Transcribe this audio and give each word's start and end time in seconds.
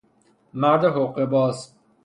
مرد 0.53 0.85
حقهباز 0.85 1.73